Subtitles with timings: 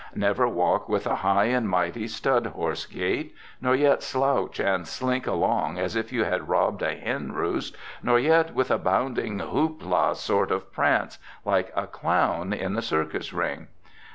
[0.15, 5.27] Never walk with a high and mighty stud horse gait, nor yet slouch and slink
[5.27, 9.85] along as if you had robbed a hen roost, nor yet with a bounding hoop
[9.85, 13.67] la sort of prance, like a clown in the circus ring.